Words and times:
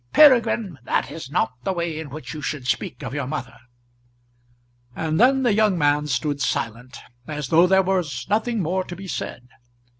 "Peregrine, 0.13 0.79
that 0.83 1.11
is 1.11 1.29
not 1.29 1.51
the 1.63 1.73
way 1.73 1.99
in 1.99 2.09
which 2.09 2.33
you 2.33 2.41
should 2.41 2.65
speak 2.65 3.03
of 3.03 3.13
your 3.13 3.27
mother." 3.27 3.55
And 4.95 5.19
then 5.19 5.43
the 5.43 5.53
young 5.53 5.77
man 5.77 6.07
stood 6.07 6.41
silent, 6.41 6.97
as 7.27 7.49
though 7.49 7.67
there 7.67 7.83
was 7.83 8.25
nothing 8.27 8.63
more 8.63 8.83
to 8.83 8.95
be 8.95 9.07
said. 9.07 9.47